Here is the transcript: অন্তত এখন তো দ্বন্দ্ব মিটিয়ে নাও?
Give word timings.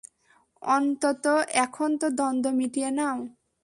অন্তত 0.61 1.25
এখন 1.63 1.89
তো 2.01 2.07
দ্বন্দ্ব 2.17 2.45
মিটিয়ে 2.59 2.89
নাও? 2.97 3.17